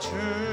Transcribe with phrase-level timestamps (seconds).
[0.00, 0.49] 내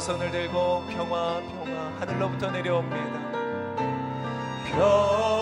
[0.00, 3.20] 손을 들고 평화 평화 하늘로부터 내려옵니다.
[4.70, 5.41] 평화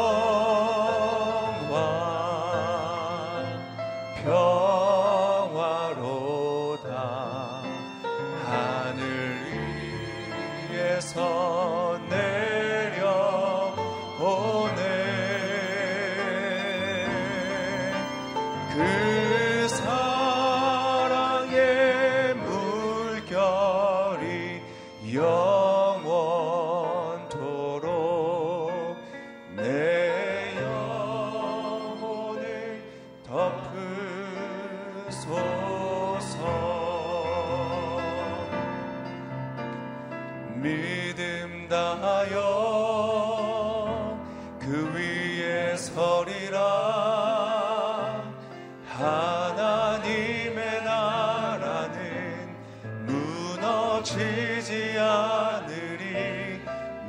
[54.00, 56.60] 무너지지 않으리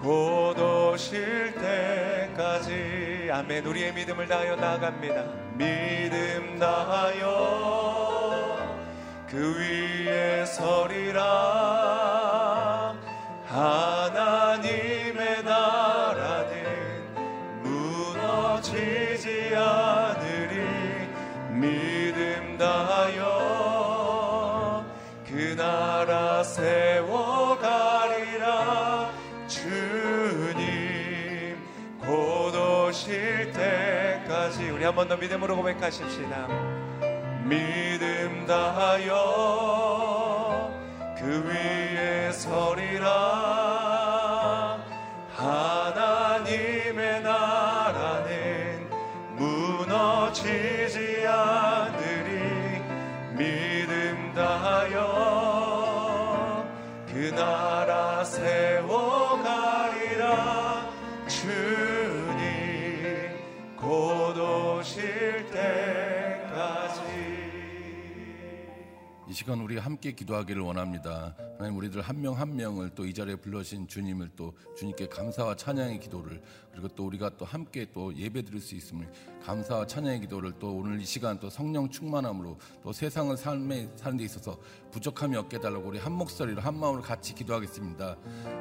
[0.00, 3.28] 곧 오실 때까지.
[3.30, 3.66] 아멘.
[3.66, 5.24] 우리의 믿음을 다하여 나아갑니다.
[5.54, 7.28] 믿음 다하여
[9.28, 11.22] 그 위에 서리라.
[13.46, 13.97] 하
[27.68, 29.10] 세워가리라.
[29.46, 30.56] 주님
[32.00, 32.54] 곧
[32.88, 36.46] 오실 때까지 우리 한 번 더 믿음으로 고백하십시다.
[37.44, 39.14] 믿음 다하여
[41.18, 43.08] 그 위에 서리라.
[45.34, 48.88] 하나님의 나라는
[49.36, 51.67] 무너지지 않으
[69.38, 71.36] 시간 우리 함께 기도하기를 원합니다.
[71.58, 76.00] 하나님 우리들 한 명 한 명을 또 이 자리에 불러신 주님을 또 주님께 감사와 찬양의
[76.00, 76.42] 기도를
[76.72, 79.08] 그리고 또 우리가 또 함께 또 예배 드릴 수 있음을
[79.44, 84.24] 감사와 찬양의 기도를 또 오늘 이 시간 또 성령 충만함으로 또 세상을 삶에 사는 데
[84.24, 84.58] 있어서
[84.90, 88.16] 부족함이 없게 달라고 우리 한 목소리로 한 마음으로 같이 기도하겠습니다.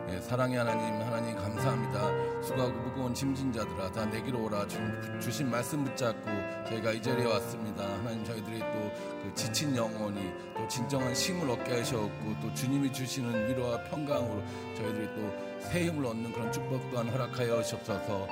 [0.10, 2.44] 예, 사랑의 하나님 하나님 감사합니다.
[2.44, 4.78] 수고하고 무거운 짐진 자들아 다 내기로 오라 주,
[5.22, 6.26] 주신 말씀 붙잡고
[6.70, 7.84] 저희가 이 자리에 왔습니다.
[7.84, 13.84] 하나님 저희들이 또 그 지친 영혼이 또 진정한 힘을 얻게 하셨고 또 주님이 주시는 위로와
[13.86, 14.44] 평강으로
[14.76, 18.28] 저희들이 또 새 힘을 얻는 그런 축복 또한 허락하여 하나님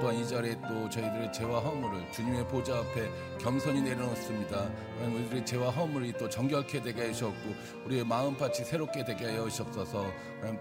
[0.00, 3.08] 또한 이 자리에 또 저희들의 죄와 허물을 주님의 보좌 앞에
[3.38, 4.68] 겸손히 내려놓습니다.
[5.06, 7.54] 우리들의 죄와 허물이 또 정결케 되게 하셨고
[7.86, 10.10] 우리의 마음밭이 새롭게 되게 하여 주옵소서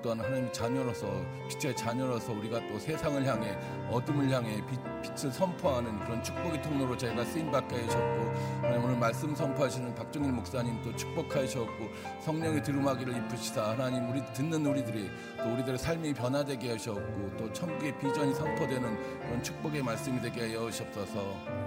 [0.01, 1.07] 또한 하나님 자녀로서
[1.49, 3.57] 빛의 자녀로서 우리가 또 세상을 향해
[3.89, 9.35] 어둠을 향해 빛, 빛을 선포하는 그런 축복의 통로로 저희가 쓰임 받게 하셨고 하나님 오늘 말씀
[9.35, 11.89] 선포하시는 박정일 목사님 또 축복하셨고
[12.21, 18.33] 성령의 두루마기를 입으시다 하나님 우리 듣는 우리들이 또 우리들의 삶이 변화되게 하셨고 또 천국의 비전이
[18.33, 21.66] 선포되는 그런 축복의 말씀이 되게 하여 주옵소서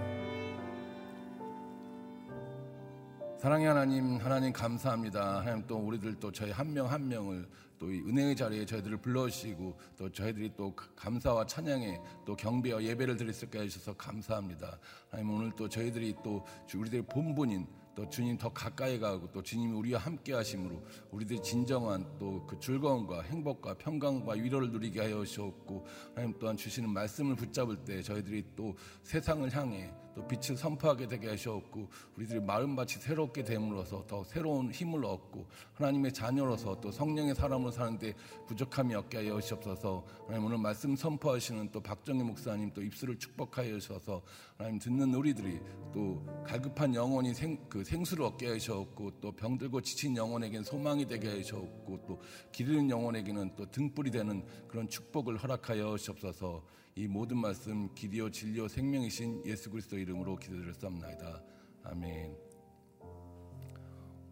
[3.41, 5.41] 사랑의 하나님, 하나님 감사합니다.
[5.41, 10.53] 하나님 또 우리들 또 저희 한명한 명을 또 이 은혜의 자리에 저희들을 불러주시고 또 저희들이
[10.55, 14.79] 또 감사와 찬양에 또 경배와 예배를 드릴 수 있게 해주셔서 감사합니다.
[15.09, 16.45] 하나님 오늘 또 저희들이 또
[16.75, 22.47] 우리들의 본분인 또 주님 더 가까이 가고 또 주님이 우리와 함께 하심으로 우리들이 진정한 또
[22.47, 28.45] 그 즐거움과 행복과 평강과 위로를 누리게 하여 주셨고 하나님 또한 주시는 말씀을 붙잡을 때 저희들이
[28.55, 35.05] 또 세상을 향해 또 빛을 선포하게 되게 하셨고 우리들의 마음밭이 새롭게 됨으로써 더 새로운 힘을
[35.05, 38.15] 얻고 하나님의 자녀로서 또 성령의 사람으로 사는데
[38.47, 40.05] 부족함이 없게 하여 주옵소서.
[40.27, 44.23] 하나님 오늘 말씀 선포하시는 또 박정희 목사님 또 입술을 축복하여 주셔서
[44.59, 45.61] 하나님 듣는 우리들이
[45.95, 52.05] 또 갈급한 영혼이 생, 그 생수를 얻게 하셨고 또 병들고 지친 영혼에게는 소망이 되게 하셨고
[52.07, 52.21] 또
[52.53, 56.63] 기르는 영혼에게는 또 등불이 되는 그런 축복을 허락하여 주옵소서
[56.97, 61.43] 이 모든 말씀 기디오 진료 생명이신 예수 그리스도 이름으로 기도드렸사옵나이다.
[61.85, 62.37] 아멘.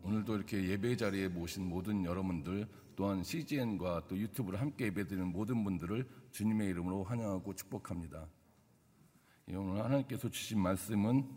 [0.02, 6.08] 오늘도 이렇게 예배 자리에 모신 모든 여러분들 또한 CGN과 또 유튜브를 함께 예배드리는 모든 분들을
[6.32, 8.26] 주님의 이름으로 환영하고 축복합니다.
[9.50, 11.28] 예, 오늘 하나님께서 주신 말씀은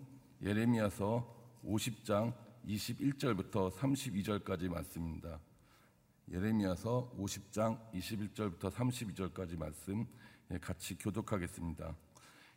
[0.42, 2.34] 예레미야서 50장
[2.66, 5.40] 21절부터 32절까지 말씀입니다.
[6.32, 10.21] 예레미야서 50장 21절부터 32절까지 말씀 예,
[10.60, 11.96] 같이 교독하겠습니다.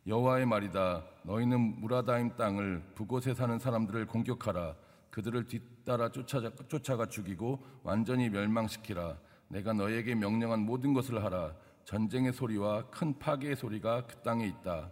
[0.07, 1.03] 여호와의 말이다.
[1.23, 4.75] 너희는 무라다임 땅을 그곳에 사는 사람들을 공격하라.
[5.09, 9.17] 그들을 뒤따라 쫓아가, 쫓아가 죽이고 완전히 멸망시키라.
[9.47, 11.55] 내가 너에게 명령한 모든 것을 하라.
[11.85, 14.91] 전쟁의 소리와 큰 파괴의 소리가 그 땅에 있다.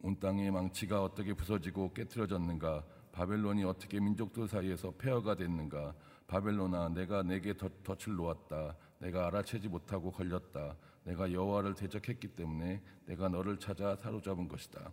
[0.00, 2.84] 온 땅의 망치가 어떻게 부서지고 깨뜨려졌는가?
[3.12, 5.94] 바벨론이 어떻게 민족들 사이에서 폐허가 됐는가?
[6.32, 8.74] 바벨론아, 내가 내게 덫을 놓았다.
[9.00, 10.76] 내가 알아채지 못하고 걸렸다.
[11.04, 14.90] 내가 여호와를 대적했기 때문에 내가 너를 찾아 사로잡은 것이다.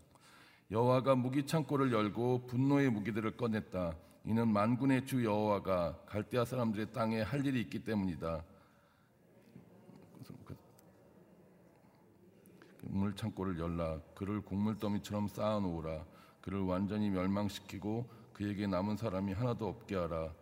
[0.70, 3.96] 여호와가 무기 창고를 열고 분노의 무기들을 꺼냈다.
[4.26, 8.44] 이는 만군의 주 여호와가 갈대아 사람들의 땅에 할 일이 있기 때문이다.
[12.82, 14.02] 물 창고를 열라.
[14.14, 16.04] 그를 곡물더미처럼 쌓아 놓으라.
[16.42, 20.34] 그를 완전히 멸망시키고 그에게 남은 사람이 하나도 없게 하라.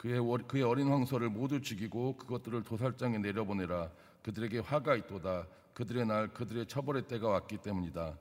[0.00, 3.90] 그의, 그의 어린 황소를 모두 죽이고 그것들을 도살장에 내려보내라.
[4.22, 5.46] 그들에게 화가 있도다.
[5.74, 8.16] 그들의 날 그들의 처벌의 때가 왔기 때문이다.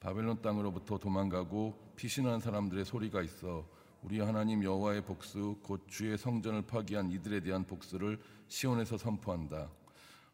[0.00, 3.68] 바벨론 땅으로부터 도망가고 피신한 사람들의 소리가 있어
[4.00, 9.68] 우리 하나님 여호와의 복수 곧 주의 성전을 파기한 이들에 대한 복수를 시온에서 선포한다.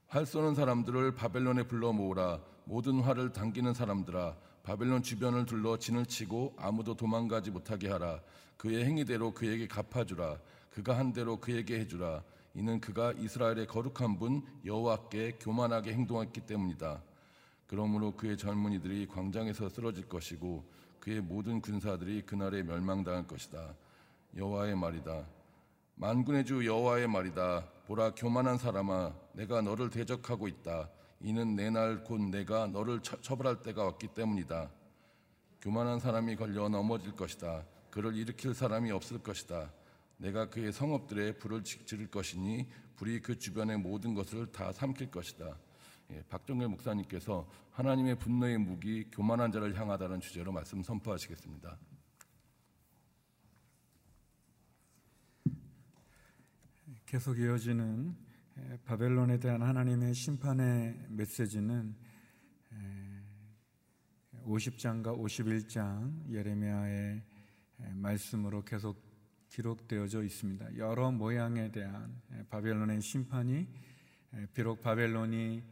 [0.07, 2.41] 활 쏘는 사람들을 바벨론에 불러 모으라.
[2.65, 8.21] 모든 활을 당기는 사람들아 바벨론 주변을 둘러 진을 치고 아무도 도망가지 못하게 하라.
[8.57, 10.39] 그의 행위대로 그에게 갚아주라.
[10.71, 12.23] 그가 한 대로 그에게 해주라.
[12.55, 17.03] 이는 그가 이스라엘의 거룩한 분 여호와께 교만하게 행동했기 때문이다.
[17.67, 20.65] 그러므로 그의 젊은이들이 광장에서 쓰러질 것이고
[21.01, 23.75] 그의 모든 군사들이 그날에 멸망당할 것이다.
[24.37, 25.27] 여호와의 말이다.
[25.95, 27.65] 만군의 주 여호와의 말이다.
[27.87, 30.91] 보라 교만한 사람아 내가 너를 대적하고 있다.
[31.21, 34.71] 이는 내 날 곧 내가 너를 처벌할 때가 왔기 때문이다.
[35.61, 37.65] 교만한 사람이 걸려 넘어질 것이다.
[37.91, 39.73] 그를 일으킬 사람이 없을 것이다.
[40.19, 45.59] 내가 그의 성읍들에 불을 지를 것이니 불이 그 주변의 모든 것을 다 삼킬 것이다.
[46.11, 51.79] 예, 박정길 목사님께서 하나님의 분노의 무기 교만한 자를 향하다는 주제로 말씀 선포하시겠습니다.
[57.07, 58.17] 계속 이어지는
[58.85, 61.95] 바벨론에 대한 하나님의 심판의 메시지는
[64.45, 67.23] 50장과 51장 예레미야의
[67.95, 69.08] 말씀으로 계속
[69.49, 70.77] 기록되어져 있습니다.
[70.77, 73.67] 여러 모양에 대한 바벨론의 심판이
[74.55, 75.63] 비록 바벨론이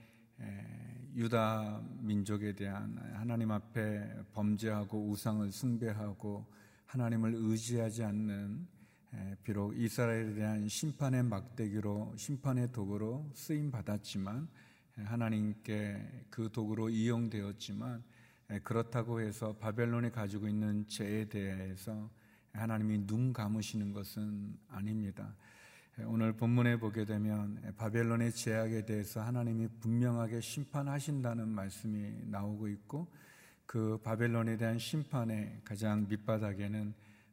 [1.14, 6.46] 유다 민족에 대한 하나님 앞에 범죄하고 우상을 숭배하고
[6.86, 8.66] 하나님을 의지하지 않는
[9.42, 14.48] 비록 이스라엘에 대한 심판의 막대기로 심판의 도구로 쓰임 받았지만
[14.96, 18.02] 하나님께 그 도구로 이용되었지만
[18.62, 22.10] 그렇다고 해서 바벨론이 가지고 있는 죄에 대해서
[22.56, 25.34] 하나님이 눈 감으시는 것은 아닙니다.
[26.04, 33.06] 오늘 본문에 보게 되면 바벨론의 제약에 대해서 하나님이 분명하게 심판하신다는 말씀이 나오고 있고
[33.64, 36.92] 그 바벨론에 대한 심판의 가장 밑바닥에는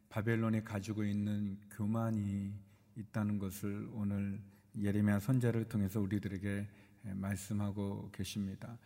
[0.09, 2.53] 바벨론이 가지고 있는 교만이
[2.95, 4.39] 있다는 것을 오늘
[4.79, 6.67] 예레미야 선제를 통해서 우리들에게
[7.03, 8.77] 말씀하고 계십니다.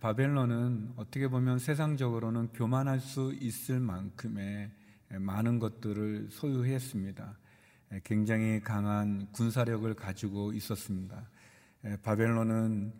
[0.00, 4.70] 바벨론은 어떻게 보면 세상적으로는 교만할 수 있을 만큼의
[5.18, 7.38] 많은 것들을 소유했습니다.
[8.04, 11.28] 굉장히 강한 군사력을 가지고 있었습니다.
[12.02, 12.92] 바벨론은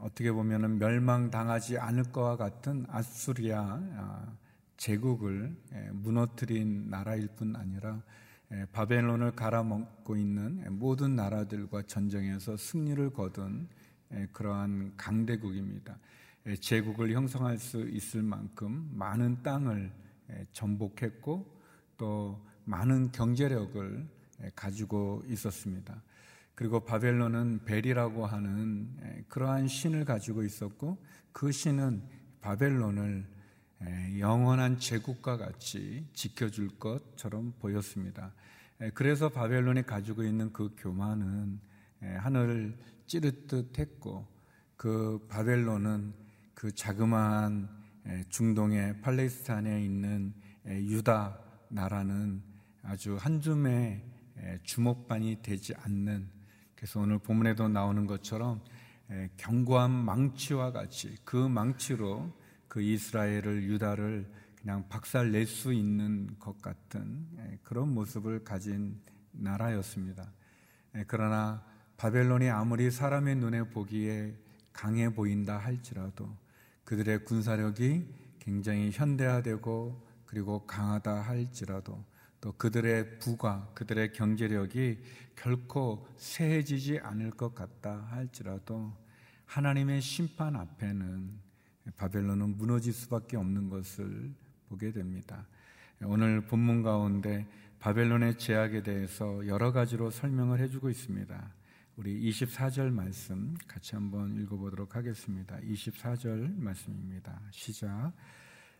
[0.00, 4.36] 어떻게 보면 멸망당하지 않을 것과 같은 아수리아 아,
[4.76, 5.56] 제국을
[5.92, 8.02] 무너뜨린 나라일 뿐 아니라
[8.72, 13.68] 바벨론을 갈아먹고 있는 모든 나라들과 전쟁에서 승리를 거둔
[14.32, 15.98] 그러한 강대국입니다.
[16.60, 19.92] 제국을 형성할 수 있을 만큼 많은 땅을
[20.52, 21.60] 전복했고
[21.96, 24.08] 또 많은 경제력을
[24.54, 26.02] 가지고 있었습니다.
[26.54, 30.98] 그리고 바벨론은 벨이라고 하는 그러한 신을 가지고 있었고
[31.32, 32.02] 그 신은
[32.40, 33.26] 바벨론을
[34.18, 38.32] 영원한 제국과 같이 지켜줄 것처럼 보였습니다.
[38.94, 41.60] 그래서 바벨론이 가지고 있는 그 교만은
[42.00, 44.26] 하늘을 찌르듯 했고
[44.76, 46.12] 그 바벨론은
[46.54, 47.81] 그 자그마한
[48.28, 50.34] 중동의 팔레스타인에 있는
[50.66, 52.42] 유다 나라는
[52.82, 54.04] 아주 한 줌의
[54.64, 56.28] 주목반이 되지 않는
[56.74, 58.60] 그래서 오늘 본문에도 나오는 것처럼
[59.36, 62.32] 견고한 망치와 같이 그 망치로
[62.68, 64.30] 그 이스라엘을 유다를
[64.60, 67.26] 그냥 박살 낼 수 있는 것 같은
[67.62, 69.00] 그런 모습을 가진
[69.32, 70.32] 나라였습니다.
[71.06, 71.64] 그러나
[71.96, 74.36] 바벨론이 아무리 사람의 눈에 보기에
[74.72, 76.36] 강해 보인다 할지라도
[76.84, 78.06] 그들의 군사력이
[78.38, 82.04] 굉장히 현대화되고 그리고 강하다 할지라도
[82.40, 84.98] 또 그들의 부가, 그들의 경제력이
[85.36, 88.92] 결코 세해지지 않을 것 같다 할지라도
[89.46, 91.30] 하나님의 심판 앞에는
[91.96, 94.32] 바벨론은 무너질 수밖에 없는 것을
[94.68, 95.46] 보게 됩니다.
[96.02, 97.46] 오늘 본문 가운데
[97.78, 101.52] 바벨론의 제약에 대해서 여러 가지로 설명을 해주고 있습니다.
[101.96, 105.58] 우리 24절 말씀 같이 한번 읽어보도록 하겠습니다.
[105.58, 107.38] 24절 말씀입니다.
[107.50, 108.12] 시작.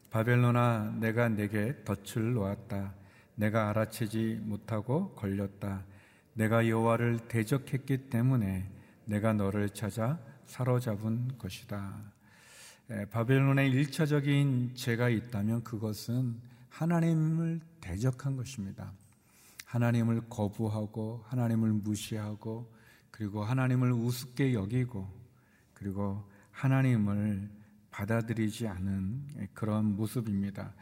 [0.08, 2.94] 바벨론아, 내가 내게 덫을 놓았다.
[3.34, 5.84] 내가 알아채지 못하고 걸렸다.
[6.32, 8.70] 내가 여호와를 대적했기 때문에
[9.04, 11.94] 내가 너를 찾아 사로잡은 것이다.
[13.10, 16.40] 바벨론의 일차적인 죄가 있다면 그것은
[16.70, 18.90] 하나님을 대적한 것입니다.
[19.66, 22.72] 하나님을 거부하고 하나님을 무시하고
[23.12, 25.08] 그리고 하나님을 우습게 여기고
[25.74, 27.48] 그리고 하나님을
[27.90, 30.72] 받아들이지 않은 그런 모습입니다.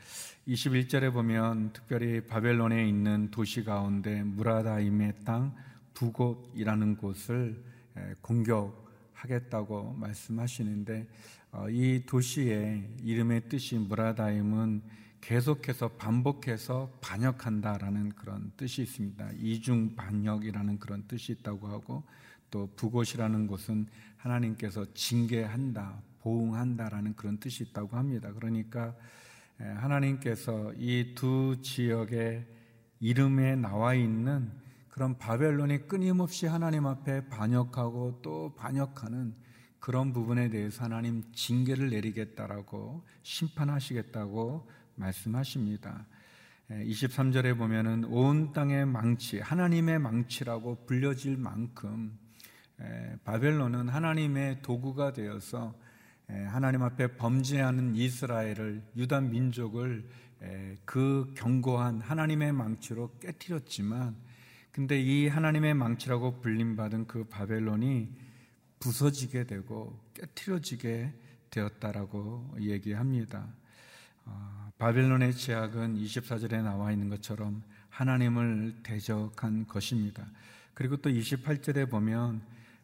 [0.46, 5.54] 21절에 보면 특별히 바벨론에 있는 도시 가운데 무라다임의 땅
[5.92, 7.62] 부곳이라는 곳을
[8.22, 11.08] 공격하겠다고 말씀하시는데
[11.52, 14.82] 어, 이 도시의 이름의 뜻이 무라다임은
[15.20, 19.30] 계속해서 반복해서 반역한다라는 그런 뜻이 있습니다.
[19.38, 22.02] 이중 반역이라는 그런 뜻이 있다고 하고
[22.50, 23.86] 또 부곳이라는 곳은
[24.16, 28.32] 하나님께서 징계한다, 보응한다라는 그런 뜻이 있다고 합니다.
[28.32, 28.94] 그러니까
[29.58, 32.46] 하나님께서 이 두 지역의
[33.00, 34.50] 이름에 나와 있는
[34.88, 39.34] 그런 바벨론이 끊임없이 하나님 앞에 반역하고 또 반역하는
[39.78, 44.68] 그런 부분에 대해서 하나님 징계를 내리겠다라고 심판하시겠다고
[45.00, 46.06] 말씀하십니다.
[46.70, 52.16] 23절에 보면은 온 땅의 망치, 하나님의 망치라고 불려질 만큼
[53.24, 55.74] 바벨론은 하나님의 도구가 되어서
[56.28, 60.08] 하나님 앞에 범죄하는 이스라엘을 유다 민족을
[60.84, 64.14] 그 견고한 하나님의 망치로 깨뜨렸지만
[64.70, 68.14] 근데 이 하나님의 망치라고 불림받은 그 바벨론이
[68.78, 71.12] 부서지게 되고 깨뜨려지게
[71.50, 73.48] 되었다라고 얘기합니다.
[74.80, 80.26] 어, 바벨론의 제약은 24절에 나와 있는 것처럼 하나님을 대적한 것입니다.
[80.72, 82.40] 그리고 또 28절에 보면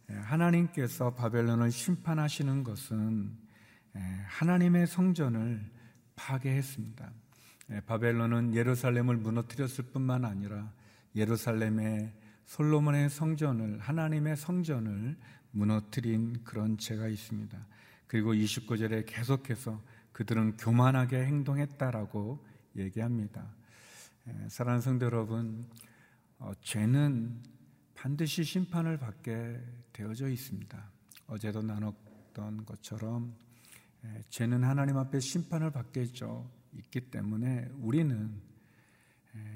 [0.09, 3.33] 하나님께서 바벨론을 심판하시는 것은
[4.27, 5.65] 하나님의 성전을
[6.17, 7.11] 파괴했습니다.
[7.87, 10.71] 바벨론은 예루살렘을 무너뜨렸을 뿐만 아니라
[11.15, 12.13] 예루살렘의
[12.45, 15.17] 솔로몬의 성전을 하나님의 성전을
[15.51, 17.59] 무너뜨린 그런 죄가 있습니다.
[18.07, 19.81] 그리고 29절에 계속해서
[20.17, 22.43] 그들은 교만하게 행동했다라고
[22.77, 23.55] 얘기합니다.
[24.49, 25.69] 사랑하는 성도 여러분,
[26.39, 27.43] 어, 죄는
[27.95, 29.61] 반드시 심판을 받게
[29.93, 30.91] 되어져 있습니다.
[31.27, 33.37] 어제도 나눴던 것처럼
[34.31, 36.07] 죄는 하나님 앞에 심판을 받게
[36.73, 38.41] 있기 때문에 우리는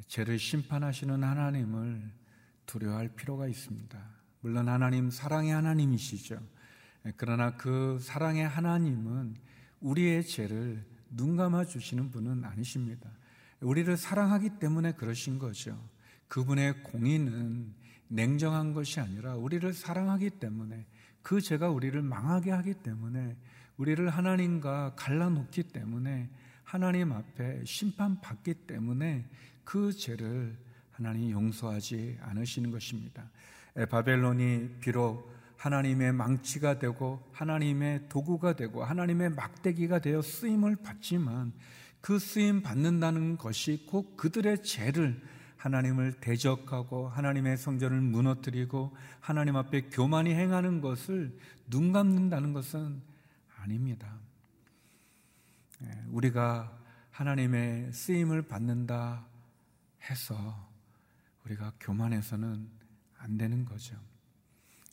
[0.09, 2.12] 죄를 심판하시는 하나님을
[2.66, 3.99] 두려워할 필요가 있습니다.
[4.42, 6.38] 물론 하나님 사랑의 하나님이시죠.
[7.16, 9.49] 그러나 그 사랑의 하나님은
[9.81, 13.11] 우리의 죄를 눈 감아 주시는 분은 아니십니다.
[13.61, 15.77] 우리를 사랑하기 때문에 그러신 거죠.
[16.29, 17.75] 그분의 공의는
[18.09, 20.87] 냉정한 것이 아니라 우리를 사랑하기 때문에
[21.23, 23.37] 그 죄가 우리를 망하게 하기 때문에
[23.77, 26.31] 우리를 하나님과 갈라놓기 때문에
[26.64, 29.27] 하나님 앞에 심판받기 때문에
[29.64, 30.57] 그 죄를
[30.90, 33.31] 하나님 용서하지 않으시는 것입니다.
[33.90, 41.53] 바벨론이 비록 하나님의 망치가 되고 하나님의 도구가 되고 하나님의 막대기가 되어 쓰임을 받지만
[42.01, 45.23] 그 쓰임 받는다는 것이 곧 그들의 죄를
[45.59, 53.03] 하나님을 대적하고 하나님의 성전을 무너뜨리고 하나님 앞에 교만히 행하는 것을 눈 감는다는 것은
[53.59, 54.14] 아닙니다.
[55.83, 56.75] 예, 우리가
[57.11, 59.27] 하나님의 쓰임을 받는다
[60.09, 60.70] 해서
[61.44, 62.66] 우리가 교만해서는
[63.18, 64.10] 안 되는 거죠.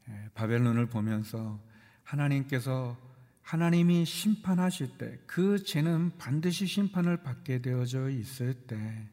[0.10, 1.60] 예, 바벨론을 보면서
[2.04, 2.98] 하나님께서
[3.42, 9.10] 하나님이 심판하실 때 그 죄는 반드시 심판을 받게 되어져 있을 때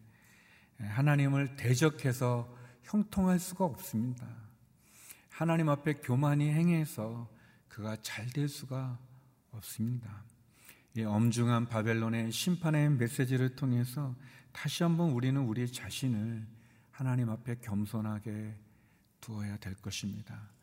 [0.81, 2.53] 예, 하나님을 대적해서
[2.83, 4.27] 형통할 수가 없습니다.
[5.31, 7.29] 하나님 앞에 교만이 행해서
[7.69, 8.99] 그가 잘 될 수가
[9.51, 10.23] 없습니다.
[10.97, 14.15] 이 엄중한 바벨론의 심판의 메시지를 통해서
[14.53, 16.47] 다시 한번 우리는 우리 자신을
[16.93, 18.55] 하나님 앞에 겸손하게
[19.21, 20.54] 두어야 될 것입니다.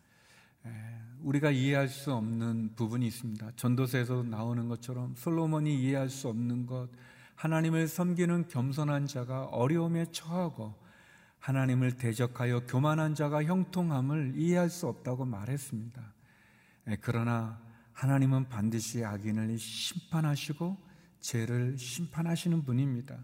[1.21, 3.51] 우리가 이해할 수 없는 부분이 있습니다.
[3.55, 6.89] 전도서에서 나오는 것처럼 솔로몬이 이해할 수 없는 것,
[7.35, 10.73] 하나님을 섬기는 겸손한 자가 어려움에 처하고
[11.39, 16.01] 하나님을 대적하여 교만한 자가 형통함을 이해할 수 없다고 말했습니다.
[17.01, 17.59] 그러나
[17.93, 20.77] 하나님은 반드시 악인을 심판하시고
[21.19, 23.17] 죄를 심판하시는 분입니다.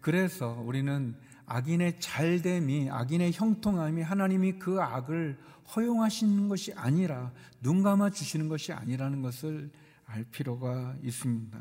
[0.00, 1.16] 그래서 우리는
[1.52, 5.36] 악인의 잘됨이, 악인의 형통함이 하나님이 그 악을
[5.74, 9.68] 허용하시는 것이 아니라 눈 감아 주시는 것이 아니라는 것을
[10.06, 11.60] 알 필요가 있습니다.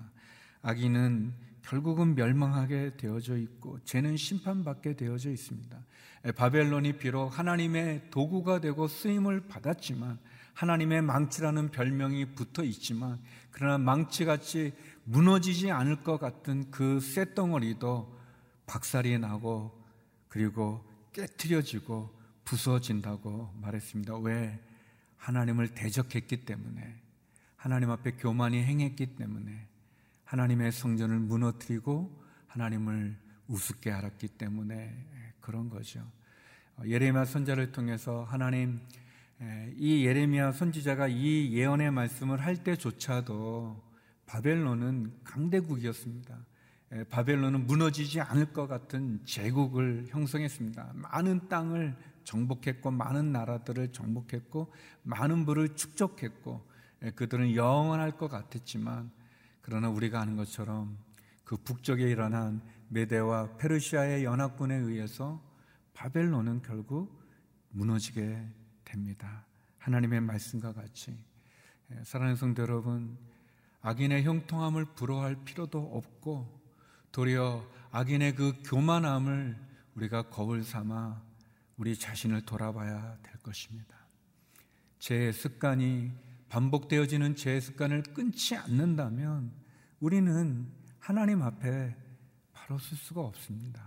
[0.62, 5.76] 악인은 결국은 멸망하게 되어져 있고 죄는 심판받게 되어져 있습니다.
[6.36, 10.20] 바벨론이 비록 하나님의 도구가 되고 쓰임을 받았지만
[10.54, 13.18] 하나님의 망치라는 별명이 붙어 있지만
[13.50, 14.72] 그러나 망치같이
[15.04, 18.20] 무너지지 않을 것 같은 그 쇳덩어리도
[18.68, 19.79] 박살이 나고
[20.30, 24.18] 그리고 깨트려지고 부서진다고 말했습니다.
[24.20, 24.60] 왜?
[25.18, 26.96] 하나님을 대적했기 때문에
[27.56, 29.68] 하나님 앞에 교만이 행했기 때문에
[30.24, 36.10] 하나님의 성전을 무너뜨리고 하나님을 우습게 알았기 때문에 그런 거죠.
[36.86, 38.80] 예레미야 선자를 통해서 하나님
[39.76, 43.84] 이 예레미야 선지자가 이 예언의 말씀을 할 때조차도
[44.26, 46.38] 바벨론은 강대국이었습니다.
[47.10, 50.94] 바벨론은 무너지지 않을 것 같은 제국을 형성했습니다.
[50.96, 54.74] 많은 땅을 정복했고 많은 나라들을 정복했고
[55.04, 56.68] 많은 부를 축적했고
[57.16, 59.12] 그들은 영원할 것 같았지만
[59.62, 60.98] 그러나 우리가 아는 것처럼
[61.44, 65.42] 그 북쪽에 일어난 메데와 페르시아의 연합군에 의해서
[65.94, 67.20] 바벨론은 결국
[67.70, 68.48] 무너지게
[68.84, 69.46] 됩니다.
[69.78, 71.18] 하나님의 말씀과 같이
[71.92, 73.18] 예, 사랑하는 성도 여러분,
[73.82, 76.59] 악인의 형통함을 부러워할 필요도 없고
[77.12, 79.58] 도리어 악인의 그 교만함을
[79.96, 81.22] 우리가 거울 삼아
[81.78, 83.98] 우리 자신을 돌아봐야 될 것입니다.
[85.00, 86.12] 제 습관이
[86.50, 89.52] 반복되어지는 제 습관을 끊지 않는다면
[90.00, 90.68] 우리는
[91.00, 91.96] 하나님 앞에
[92.54, 93.82] 바로 쓸 수가 없습니다.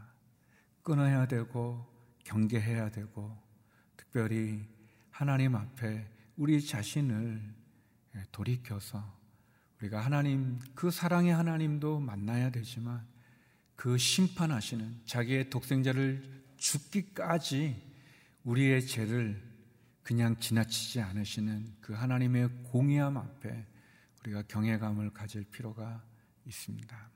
[0.83, 1.87] 끊어야 되고
[2.25, 3.37] 경계해야 되고
[3.97, 4.67] 특별히
[5.11, 7.41] 하나님 앞에 우리 자신을
[8.33, 9.03] 돌이켜서
[9.81, 13.12] 우리가 하나님 그 사랑의 하나님도 만나야 되지만
[13.83, 16.23] 그 심판하시는 자기의 독생자를
[16.57, 17.83] 죽기까지
[18.45, 19.43] 우리의 죄를
[20.05, 23.67] 그냥 지나치지 않으시는 그 하나님의 공의함 앞에
[24.21, 26.01] 우리가 경외감을 가질 필요가
[26.47, 27.11] 있습니다.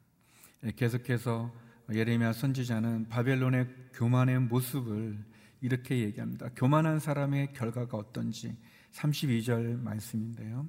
[0.65, 1.55] 예, 계속해서
[1.93, 5.25] 예레미야 선지자는 바벨론의 교만의 모습을
[5.61, 6.49] 이렇게 얘기합니다.
[6.57, 8.57] 교만한 사람의 결과가 어떤지
[8.91, 10.67] 32절 말씀인데요.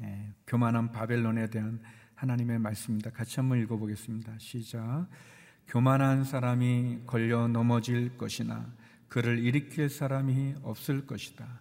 [0.00, 1.82] 예, 교만한 바벨론에 대한
[2.16, 3.10] 하나님의 말씀입니다.
[3.10, 4.38] 같이 한번 읽어보겠습니다.
[4.38, 5.06] 시작.
[5.68, 8.66] 교만한 사람이 걸려 넘어질 것이나
[9.08, 11.60] 그를 일으킬 사람이 없을 것이다.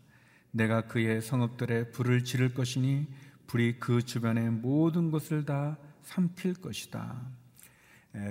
[0.51, 3.07] 내가 그의 성읍들에 불을 지를 것이니
[3.47, 7.21] 불이 그 주변의 모든 것을 다 삼킬 것이다.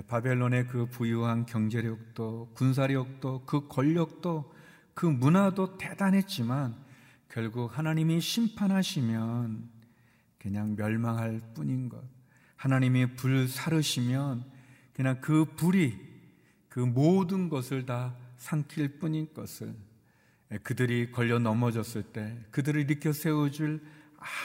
[0.07, 4.51] 바벨론의 그 부유한 경제력도 군사력도 그 권력도
[4.95, 6.75] 그 문화도 대단했지만
[7.29, 9.69] 결국 하나님이 심판하시면
[10.39, 12.14] 그냥 멸망할 뿐인 것.
[12.55, 14.45] 하나님이 불 사르시면
[14.93, 15.97] 그냥 그 불이
[16.69, 19.75] 그 모든 것을 다 삼킬 뿐인 것을
[20.63, 23.81] 그들이 걸려 넘어졌을 때 그들을 일으켜 세워줄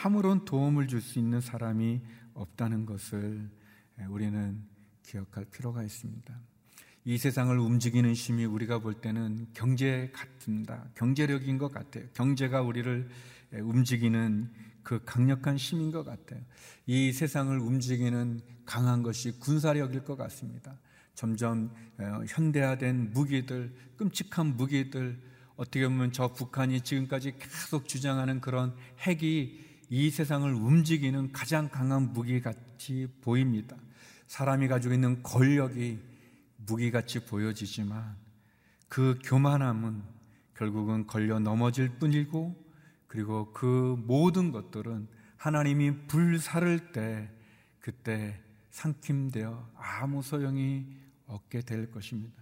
[0.03, 2.01] 아무런 도움을 줄 수 있는 사람이
[2.33, 3.49] 없다는 것을
[4.09, 4.61] 우리는
[5.03, 6.33] 기억할 필요가 있습니다.
[7.03, 10.87] 이 세상을 움직이는 힘이 우리가 볼 때는 경제 같습니다.
[10.95, 12.05] 경제력인 것 같아요.
[12.13, 13.09] 경제가 우리를
[13.53, 14.51] 움직이는
[14.83, 16.41] 그 강력한 힘인 것 같아요.
[16.85, 20.77] 이 세상을 움직이는 강한 것이 군사력일 것 같습니다.
[21.13, 25.21] 점점 어, 현대화된 무기들, 끔찍한 무기들,
[25.55, 32.41] 어떻게 보면 저 북한이 지금까지 계속 주장하는 그런 핵이 이 세상을 움직이는 가장 강한 무기
[32.41, 33.75] 같이 보입니다.
[34.27, 35.99] 사람이 가지고 있는 권력이
[36.65, 38.15] 무기같이 보여지지만
[38.87, 40.01] 그 교만함은
[40.55, 42.55] 결국은 걸려 넘어질 뿐이고
[43.11, 47.29] 그리고 그 모든 것들은 하나님이 불사를 때
[47.81, 50.85] 그때 상킴되어 아무 소용이
[51.27, 52.41] 얻게 될 것입니다.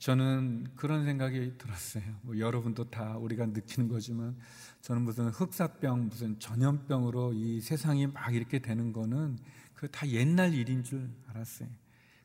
[0.00, 2.02] 저는 그런 생각이 들었어요.
[2.22, 4.36] 뭐 여러분도 다 우리가 느끼는 거지만
[4.80, 9.38] 저는 무슨 흑사병, 무슨 전염병으로 이 세상이 막 이렇게 되는 거는
[9.74, 11.68] 그 다 옛날 일인 줄 알았어요.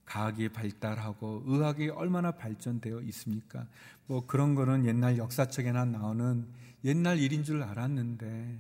[0.06, 3.66] 과학이 발달하고 의학이 얼마나 발전되어 있습니까?
[4.08, 6.46] 뭐 그런 거는 옛날 역사책에나 나오는
[6.84, 8.60] 옛날 일인 줄 알았는데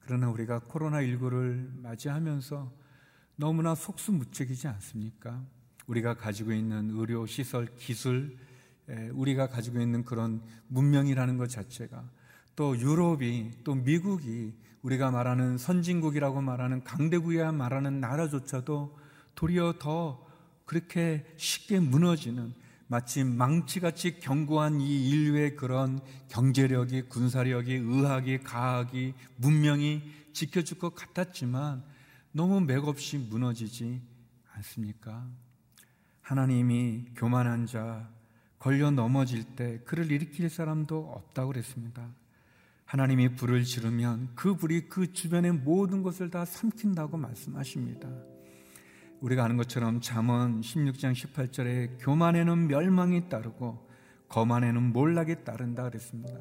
[0.00, 2.72] 그러나 우리가 코로나19를 맞이하면서
[3.36, 5.42] 너무나 속수무책이지 않습니까?
[5.86, 8.36] 우리가 가지고 있는 의료 시설, 기술,
[9.12, 12.04] 우리가 가지고 있는 그런 문명이라는 것 자체가
[12.54, 18.96] 또 유럽이 또 미국이 우리가 말하는 선진국이라고 말하는 강대국이야 말하는 나라조차도
[19.34, 20.25] 도리어 더
[20.66, 22.52] 그렇게 쉽게 무너지는
[22.88, 30.02] 마치 망치같이 견고한 이 인류의 그런 경제력이, 군사력이, 의학이, 과학이, 문명이
[30.32, 31.82] 지켜줄 것 같았지만
[32.32, 34.02] 너무 맥없이 무너지지
[34.52, 35.26] 않습니까?
[36.20, 38.08] 하나님이 교만한 자,
[38.58, 42.08] 걸려 넘어질 때 그를 일으킬 사람도 없다고 그랬습니다.
[42.84, 48.35] 하나님이 불을 지르면 그 불이 그 주변의 모든 것을 다 삼킨다고 말씀하십니다.
[49.20, 53.86] 우리가 아는 것처럼 잠언 16장 18절에 교만에는 멸망이 따르고
[54.28, 56.38] 거만에는 몰락이 따른다 그랬습니다.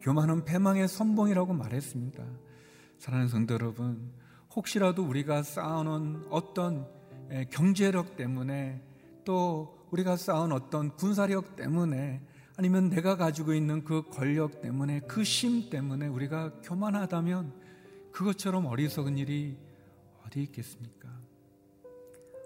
[0.00, 2.24] 교만은 패망의 선봉이라고 말했습니다.
[2.98, 4.12] 사랑하는 성도 여러분,
[4.54, 6.86] 혹시라도 우리가 쌓아놓은 어떤
[7.50, 8.82] 경제력 때문에
[9.24, 12.22] 또 우리가 쌓은 어떤 군사력 때문에
[12.56, 17.52] 아니면 내가 가지고 있는 그 권력 때문에 그심 때문에 우리가 교만하다면
[18.12, 19.58] 그것처럼 어리석은 일이
[20.24, 21.15] 어디 있겠습니까?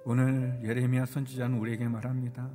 [0.05, 2.51] 오늘 예레미야 선지자는 우리에게 말합니다.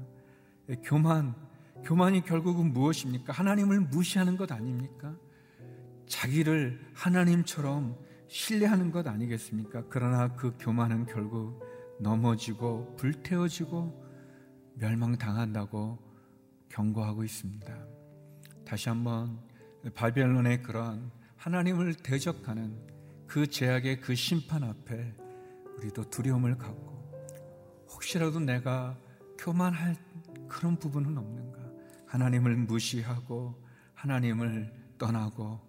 [0.84, 1.36] 교만,
[1.84, 3.34] 교만이 결국은 무엇입니까?
[3.34, 5.16] 하나님을 무시하는 것 아닙니까?
[6.08, 9.84] 자기를 하나님처럼 신뢰하는 것 아니겠습니까?
[9.90, 11.64] 그러나 그 교만은 결국
[12.00, 14.06] 넘어지고 불태워지고
[14.76, 16.00] 멸망당한다고
[16.70, 17.86] 경고하고 있습니다.
[18.66, 19.40] 다시 한번
[19.94, 22.76] 바벨론의 그런 하나님을 대적하는
[23.28, 25.14] 그 제약의 그 심판 앞에
[25.78, 26.96] 우리도 두려움을 갖고
[27.96, 28.98] 혹시라도 내가
[29.38, 29.96] 교만할
[30.48, 31.60] 그런 부분은 없는가?
[32.06, 33.56] 하나님을 무시하고
[33.94, 35.60] 하나님을 떠나고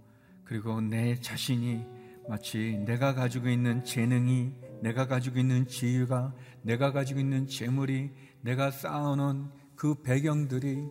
[0.44, 1.84] 그리고 내 자신이
[2.28, 8.12] 마치 내가 가지고 있는 재능이 내가 가지고 있는 지위가 내가 가지고 있는 재물이
[8.42, 10.88] 내가 쌓아놓은 그 배경들이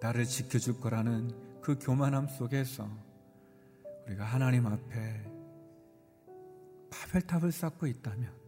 [0.00, 1.30] 나를 지켜줄 거라는
[1.62, 2.88] 그 교만함 속에서
[4.06, 5.24] 우리가 하나님 앞에
[6.90, 8.43] 바벨탑을 쌓고 있다면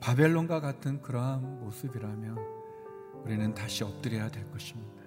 [0.00, 2.38] 바벨론과 같은 그러한 모습이라면
[3.24, 5.02] 우리는 다시 엎드려야 될 것입니다.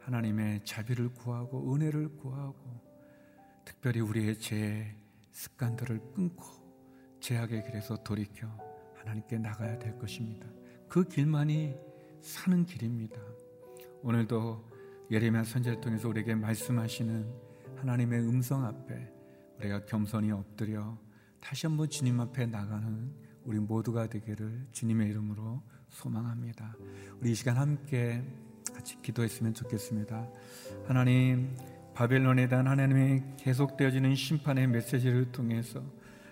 [0.00, 2.54] 하나님의 자비를 구하고 은혜를 구하고
[3.64, 4.96] 특별히 우리의 죄
[5.32, 6.44] 습관들을 끊고
[7.20, 8.46] 죄악의 길에서 돌이켜
[8.96, 10.46] 하나님께 나가야 될 것입니다.
[10.88, 11.74] 그 길만이
[12.20, 13.20] 사는 길입니다.
[14.02, 14.70] 오늘도
[15.10, 17.32] 예레미야 선지를 통해서 우리에게 말씀하시는
[17.76, 19.12] 하나님의 음성 앞에
[19.58, 20.98] 우리가 겸손히 엎드려
[21.40, 26.74] 다시 한번 주님 앞에 나가는 우리 모두가 되기를 주님의 이름으로 소망합니다.
[27.20, 28.22] 우리 이 시간 함께
[28.72, 30.28] 같이 기도했으면 좋겠습니다.
[30.86, 31.54] 하나님,
[31.94, 35.82] 바벨론에 대한 하나님의 계속되어지는 심판의 메시지를 통해서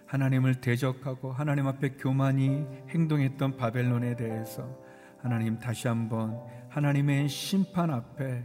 [0.06, 4.68] 하나님을 대적하고 하나님 앞에 교만이 행동했던 바벨론에 대해서
[5.20, 8.44] 하나님 다시 한번 하나님의 심판 앞에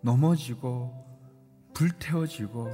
[0.00, 0.92] 넘어지고
[1.74, 2.70] 불태워지고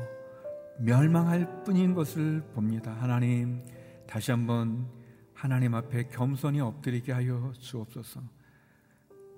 [0.80, 2.92] 멸망할 뿐인 것을 봅니다.
[3.00, 3.62] 하나님
[4.10, 4.88] 다시 한번
[5.32, 8.20] 하나님 앞에 겸손히 엎드리게 하여 주옵소서.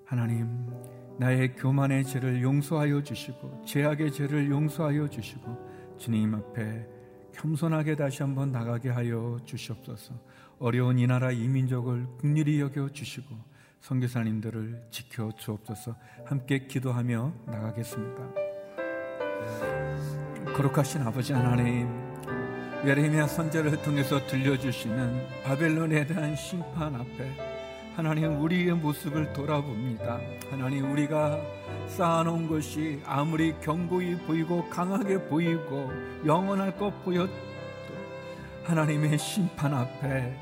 [0.06, 0.66] 하나님
[1.18, 6.88] 나의 교만의 죄를 용서하여 주시고 죄악의 죄를 용서하여 주시고 주님 앞에
[7.34, 10.14] 겸손하게 다시 한번 나가게 하여 주시옵소서.
[10.58, 13.36] 어려운 이 나라 이 민족을 국률이 여겨 주시고
[13.82, 15.94] 선교사님들을 지켜 주옵소서.
[16.24, 18.22] 함께 기도하며 나가겠습니다.
[20.56, 21.88] 거룩하신 아버지 하나님,
[22.84, 27.30] 예레미야 선제를 통해서 들려주시는 바벨론에 대한 심판 앞에
[27.94, 30.18] 하나님 우리의 모습을 돌아봅니다.
[30.50, 31.38] 하나님 우리가
[31.86, 35.92] 쌓아놓은 것이 아무리 견고히 보이고 강하게 보이고
[36.26, 37.32] 영원할 것 보여도
[38.64, 40.34] 하나님의 심판 앞에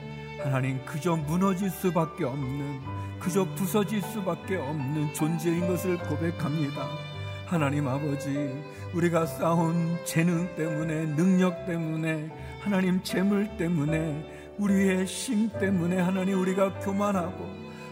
[0.42, 2.80] 하나님 그저 무너질 수밖에 없는
[3.18, 7.09] 그저 부서질 수밖에 없는 존재인 것을 고백합니다.
[7.50, 8.48] 하나님 아버지
[8.94, 17.44] 우리가 쌓은 재능 때문에 능력 때문에 하나님 재물 때문에 우리의 심 때문에 하나님 우리가 교만하고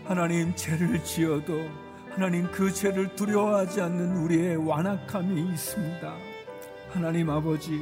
[0.05, 1.69] 하나님 죄를 지어도
[2.09, 6.15] 하나님 그 죄를 두려워하지 않는 우리의 완악함이 있습니다.
[6.93, 7.81] 하나님 아버지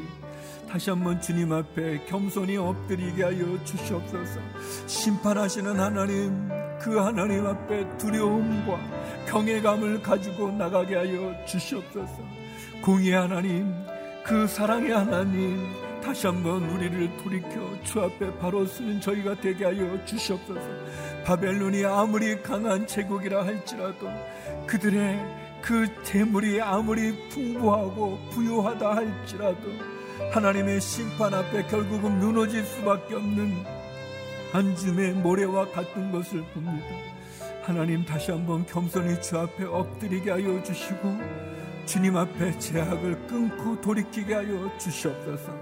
[0.71, 4.41] 다시 한번 주님 앞에 겸손히 엎드리게 하여 주시옵소서.
[4.87, 6.49] 심판하시는 하나님
[6.81, 8.79] 그 하나님 앞에 두려움과
[9.27, 12.19] 경외감을 가지고 나가게 하여 주시옵소서.
[12.83, 13.73] 공의 하나님
[14.25, 15.59] 그 사랑의 하나님
[16.03, 20.61] 다시 한번 우리를 돌이켜 주 앞에 바로 서는 저희가 되게 하여 주시옵소서.
[21.25, 24.09] 바벨론이 아무리 강한 제국이라 할지라도
[24.67, 29.69] 그들의 그 재물이 아무리 풍부하고 부유하다 할지라도
[30.33, 33.65] 하나님의 심판 앞에 결국은 무너질 수밖에 없는
[34.53, 37.16] 한 줌의 모래와 같은 것을 봅니다.
[37.67, 41.19] 하나님 다시 한번 겸손히 주 앞에 엎드리게 하여 주시고
[41.85, 45.53] 주님 앞에 제약을 끊고 돌이키게 하여 주시옵소서.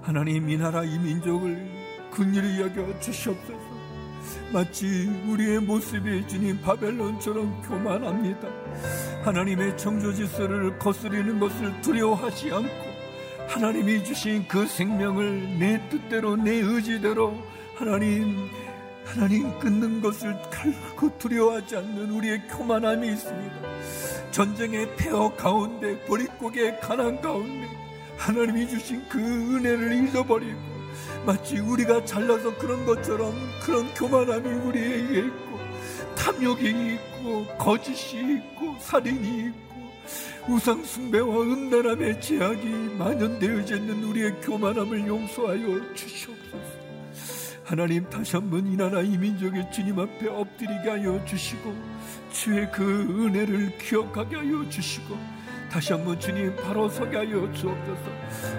[0.00, 1.68] 하나님 이 나라 이 민족을
[2.12, 3.80] 긍휼히 여겨 주시옵소서.
[4.52, 8.46] 마치 우리의 모습이 주님 바벨론처럼 교만합니다.
[9.24, 12.90] 하나님의 창조 질서를 거스리는 것을 두려워하지 않고
[13.48, 17.36] 하나님이 주신 그 생명을 내 뜻대로 내 의지대로
[17.74, 18.36] 하나님
[19.04, 23.56] 하나님 끊는 것을 결코 두려워하지 않는 우리의 교만함이 있습니다.
[24.30, 27.68] 전쟁의 폐허 가운데 보릿고개의 가난 가운데
[28.16, 30.58] 하나님이 주신 그 은혜를 잊어버리고
[31.26, 35.58] 마치 우리가 잘나서 그런 것처럼 그런 교만함이 우리에게 있고
[36.16, 39.70] 탐욕이 있고 거짓이 있고 살인이 있고
[40.48, 42.66] 우상 숭배와 음란함의 제약이
[42.98, 46.39] 만연되어져 있는 우리의 교만함을 용서하여 주시옵소서.
[47.64, 51.74] 하나님 다시 한번 이 나라 이 민족의 주님 앞에 엎드리게 하여 주시고
[52.32, 55.16] 주의 그 은혜를 기억하게 하여 주시고
[55.70, 58.02] 다시 한번 주님 바로 서게 하여 주옵소서.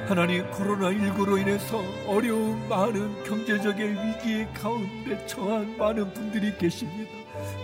[0.07, 7.11] 하나님 코로나19로 인해서 어려운 많은 경제적인 위기 가운데 처한 많은 분들이 계십니다.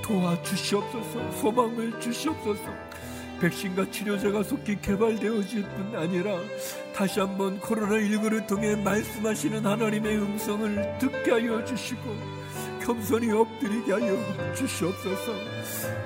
[0.03, 2.63] 도와주시옵소서 소망을 주시옵소서
[3.39, 6.39] 백신과 치료제가 속히 개발되어질 뿐 아니라
[6.95, 12.37] 다시 한번 코로나19를 통해 말씀하시는 하나님의 음성을 듣게 하여 주시고
[12.83, 15.33] 겸손히 엎드리게 하여 주시옵소서.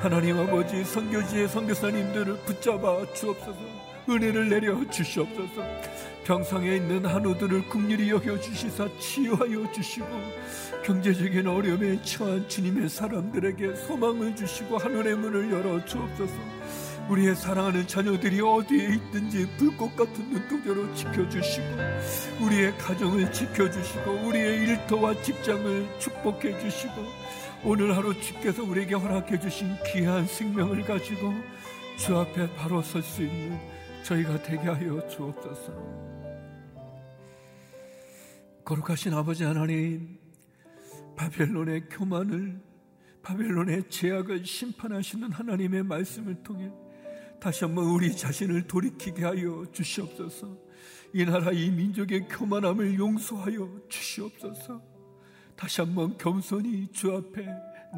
[0.02, 3.91] 하나님 아버지 선교지의 선교사님들을 붙잡아 주옵소서.
[4.10, 5.63] 은혜를 내려 주시옵소서.
[6.26, 10.08] 병상에 있는 한우들을 국률이 여겨 주시사 치유하여 주시고
[10.84, 16.34] 경제적인 어려움에 처한 주님의 사람들에게 소망을 주시고 하늘의 문을 열어 주옵소서
[17.12, 21.65] 우리의 사랑하는 자녀들이 어디에 있든지 불꽃 같은 눈동자로 지켜주시고
[22.41, 26.93] 우리의 가정을 지켜주시고 우리의 일터와 직장을 축복해 주시고
[27.65, 31.34] 오늘 하루 주께서 우리에게 허락해 주신 귀한 생명을 가지고
[31.97, 33.60] 주 앞에 바로 설 수 있는
[34.04, 35.74] 저희가 되게 하여 주옵소서.
[38.63, 40.17] 거룩하신 아버지 하나님,
[41.17, 42.62] 바벨론의 교만을,
[43.21, 46.71] 바벨론의 죄악을 심판하시는 하나님의 말씀을 통해
[47.41, 50.56] 다시 한번 우리 자신을 돌이키게 하여 주시옵소서.
[51.12, 54.80] 이 나라 이 민족의 교만함을 용서하여 주시옵소서.
[55.56, 57.47] 다시 한번 겸손히 주 앞에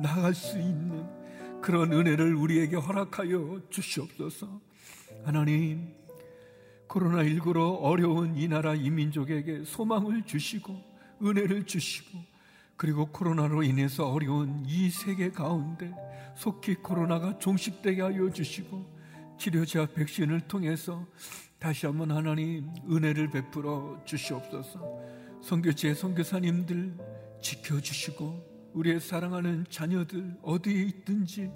[0.02, 1.06] 나갈 수 있는
[1.62, 4.62] 그런 은혜를 우리에게 허락하여 주시옵소서.
[5.26, 5.94] 하나님,
[6.88, 10.74] 코로나19로 어려운 이 나라 이 민족에게 소망을 주시고
[11.22, 12.18] 은혜를 주시고
[12.78, 15.94] 그리고 코로나로 인해서 어려운 이 세계 가운데
[16.38, 18.93] 속히 코로나가 종식되게 하여 주시고
[19.38, 21.06] 치료제와 백신을 통해서
[21.60, 25.00] 다시 한번 하나님 은혜를 베풀어 주시옵소서.
[25.42, 26.98] 선교지의 선교사님들
[27.42, 31.52] 지켜 주시고 우리의 사랑하는 자녀들 어디에 있든지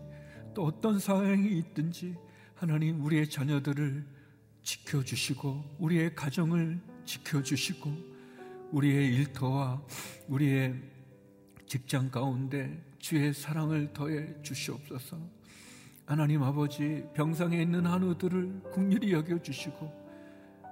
[0.54, 2.16] 또 어떤 상황이 있든지
[2.56, 4.06] 하나님 우리의 자녀들을
[4.64, 7.92] 지켜 주시고 우리의 가정을 지켜 주시고
[8.72, 9.82] 우리의 일터와
[10.28, 10.76] 우리의
[11.66, 15.37] 직장 가운데 주의 사랑을 더해 주시옵소서.
[16.08, 19.92] 하나님 아버지 병상에 있는 한우들을 국률이 여겨 주시고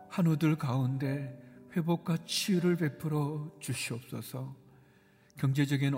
[0.07, 1.37] 한우들 가운데
[1.75, 4.55] 회복과 치유를 베풀어 주시옵소서.
[5.37, 5.93] 경제적인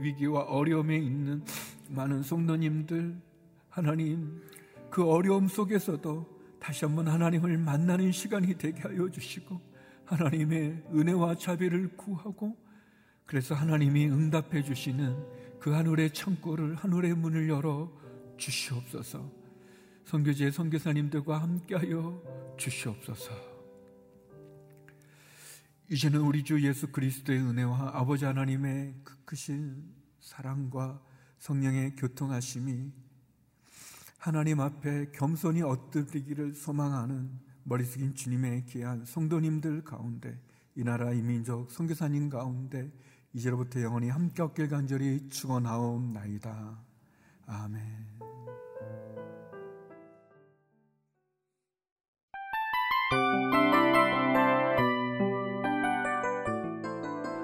[0.00, 1.44] 위기와 어려움에 있는
[1.90, 3.20] 많은 성도님들
[3.68, 4.42] 하나님
[4.88, 6.26] 그 어려움 속에서도
[6.58, 9.60] 다시 한번 하나님을 만나는 시간이 되게 하여 주시고
[10.06, 12.56] 하나님의 은혜와 자비를 구하고
[13.26, 15.14] 그래서 하나님이 응답해 주시는
[15.60, 17.92] 그 하늘의 창고를 하늘의 문을 열어
[18.38, 19.30] 주시옵소서.
[20.06, 23.32] 선교지의 선교사님들과 함께하여 주시옵소서.
[25.90, 29.84] 이제는 우리 주 예수 그리스도의 은혜와 아버지 하나님의 그 크신
[30.20, 31.02] 사랑과
[31.38, 32.92] 성령의 교통하심이
[34.18, 37.30] 하나님 앞에 겸손히 엎드리기를 소망하는
[37.62, 40.38] 머리 숙인 주님의 귀한 성도님들 가운데
[40.74, 42.90] 이 나라 이 민족 선교사님 가운데
[43.32, 46.78] 이제로부터 영원히 함께 얻길 간절히 축원하옵나이다.
[47.46, 48.17] 아멘.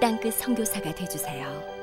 [0.00, 1.75] 땅끝 성교사가 되주세요